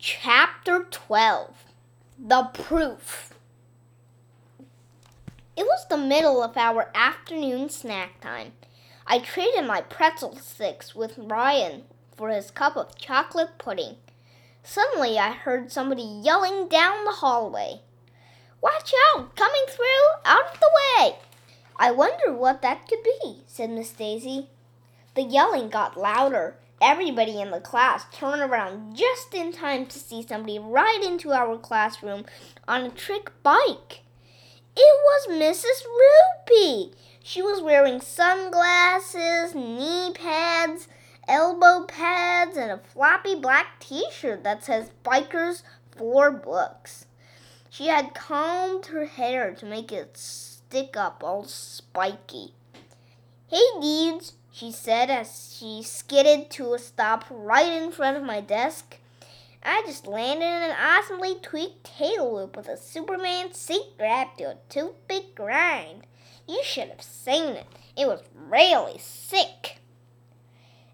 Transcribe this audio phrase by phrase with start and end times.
[0.00, 1.64] Chapter 12
[2.16, 3.34] The Proof
[5.56, 8.52] It was the middle of our afternoon snack time.
[9.08, 11.82] I traded my pretzel sticks with Ryan
[12.16, 13.96] for his cup of chocolate pudding.
[14.62, 17.80] Suddenly, I heard somebody yelling down the hallway.
[18.60, 19.34] Watch out!
[19.34, 19.84] Coming through!
[20.24, 21.16] Out of the way!
[21.76, 24.46] I wonder what that could be, said Miss Daisy.
[25.18, 30.24] The yelling got louder Everybody in the class turned around just in time to see
[30.24, 32.24] somebody ride into our classroom
[32.68, 34.02] on a trick bike.
[34.76, 35.82] It was Mrs.
[35.98, 36.94] Roopy.
[37.20, 40.86] She was wearing sunglasses, knee pads,
[41.26, 45.64] elbow pads, and a floppy black t shirt that says Bikers
[45.96, 47.06] for Books.
[47.68, 52.54] She had combed her hair to make it stick up all spiky.
[53.50, 58.42] Hey, dudes, she said as she skidded to a stop right in front of my
[58.42, 58.98] desk.
[59.62, 64.56] I just landed an awesomely tweaked tail loop with a Superman seat grab to a
[64.68, 66.06] toothpick grind.
[66.46, 67.66] You should have seen it.
[67.96, 69.78] It was really sick.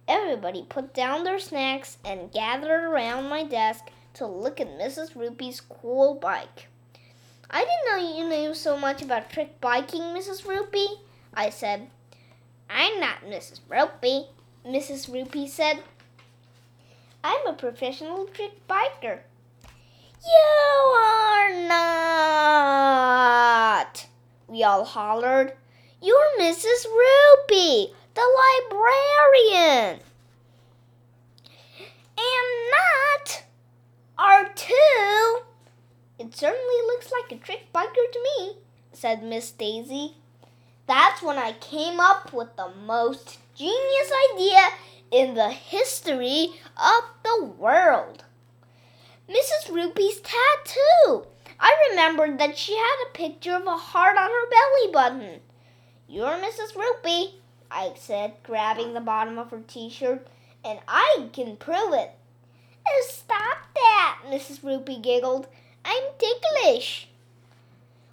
[0.07, 5.15] Everybody put down their snacks and gathered around my desk to look at Mrs.
[5.15, 6.69] Roopy's cool bike.
[7.51, 10.45] I didn't know you knew so much about trick biking, Mrs.
[10.45, 10.87] Roopy,
[11.35, 11.89] I said.
[12.77, 13.61] I'm not Mrs.
[13.71, 14.27] Roopy,
[14.67, 15.09] Mrs.
[15.09, 15.85] Roopy said.
[17.23, 19.21] I'm a professional trick biker.
[20.27, 21.53] You are
[23.79, 24.07] not,
[24.49, 25.53] we all hollered.
[26.03, 26.87] You're Mrs.
[26.87, 30.01] Roopy, the librarian.
[32.19, 33.45] And not
[34.19, 35.45] are two.
[36.19, 38.57] It certainly looks like a trick biker to me,
[38.93, 40.17] said Miss Daisy.
[40.87, 44.69] That's when I came up with the most genius idea
[45.11, 48.25] in the history of the world.
[49.29, 49.71] Mrs.
[49.71, 51.27] Roopy's tattoo.
[51.59, 55.41] I remembered that she had a picture of a heart on her belly button.
[56.07, 56.75] You're Mrs.
[56.75, 57.35] Roopy,
[57.71, 60.27] I said, grabbing the bottom of her t shirt,
[60.63, 62.11] and I can prove it.
[62.87, 64.61] Oh, stop that, Mrs.
[64.61, 65.47] Roopy giggled.
[65.85, 67.09] I'm ticklish.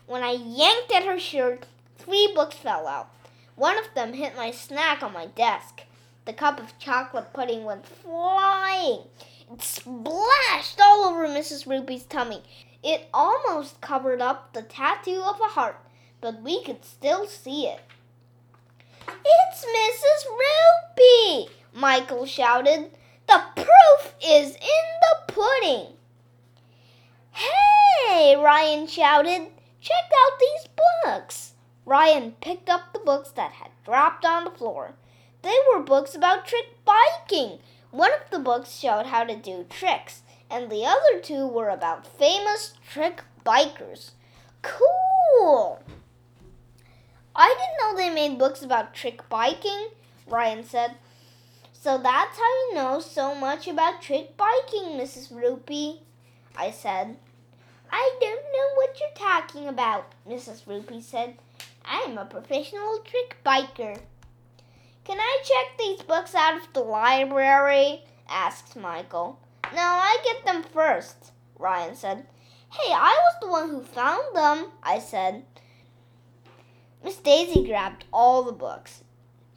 [0.08, 1.66] When I yanked at her shirt,
[2.04, 3.10] Three books fell out.
[3.56, 5.82] One of them hit my snack on my desk.
[6.26, 9.04] The cup of chocolate pudding went flying.
[9.52, 11.68] It splashed all over Mrs.
[11.68, 12.42] Roopy's tummy.
[12.84, 15.80] It almost covered up the tattoo of a heart,
[16.22, 17.82] but we could still see it.
[19.08, 20.26] It's Mrs.
[20.42, 21.50] Roopy!
[21.74, 22.90] Michael shouted.
[23.28, 25.94] The proof is in the pudding.
[27.32, 28.36] Hey!
[28.36, 29.48] Ryan shouted.
[29.80, 30.68] Check out these
[31.06, 31.51] books.
[31.92, 34.94] Ryan picked up the books that had dropped on the floor.
[35.42, 37.60] They were books about trick biking.
[37.90, 42.08] One of the books showed how to do tricks, and the other two were about
[42.08, 44.12] famous trick bikers.
[44.62, 45.84] Cool!
[47.36, 49.90] I didn't know they made books about trick biking,
[50.26, 50.96] Ryan said.
[51.74, 55.30] So that's how you know so much about trick biking, Mrs.
[55.30, 56.00] Roopy,
[56.56, 57.18] I said.
[57.92, 60.64] I don't know what you're talking about, Mrs.
[60.64, 61.36] Roopy said.
[61.86, 64.00] I'm a professional trick biker.
[65.04, 68.04] Can I check these books out of the library?
[68.30, 69.40] asked Michael.
[69.74, 72.26] No, I get them first, Ryan said.
[72.70, 75.46] Hey, I was the one who found them, I said.
[77.04, 79.04] Miss Daisy grabbed all the books.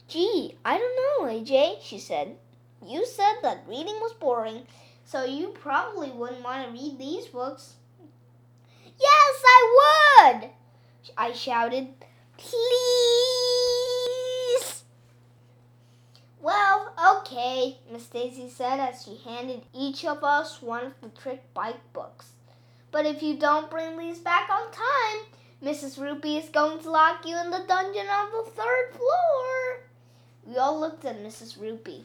[0.08, 2.36] Gee, I don't know, AJ, she said.
[2.84, 4.66] You said that reading was boring,
[5.04, 7.74] so you probably wouldn't want to read these books.
[8.98, 10.50] Yes, I would!
[11.16, 11.88] I shouted.
[12.36, 12.64] Please.
[16.40, 21.42] Well, okay, Miss Daisy said as she handed each of us one of the trick
[21.54, 22.32] bike books.
[22.90, 25.24] But if you don't bring these back on time,
[25.62, 25.98] Mrs.
[25.98, 29.80] Roopy is going to lock you in the dungeon on the third floor.
[30.46, 31.58] We all looked at Mrs.
[31.58, 32.04] Roopy.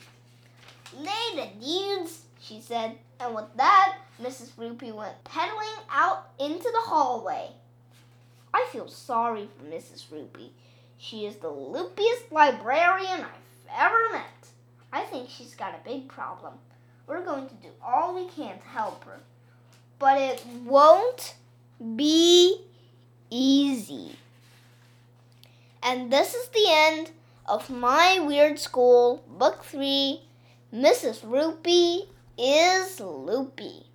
[0.97, 4.51] Later, dudes, she said, and with that, Mrs.
[4.57, 7.51] Roopy went pedaling out into the hallway.
[8.69, 10.05] I feel sorry for Mrs.
[10.11, 10.49] Roopy.
[10.99, 14.47] She is the loopiest librarian I've ever met.
[14.93, 16.53] I think she's got a big problem.
[17.07, 19.21] We're going to do all we can to help her.
[19.97, 21.33] But it won't
[21.95, 22.61] be
[23.31, 24.15] easy.
[25.81, 27.09] And this is the end
[27.47, 30.21] of My Weird School, Book 3.
[30.71, 31.21] Mrs.
[31.21, 32.05] Roopy
[32.37, 33.88] is loopy.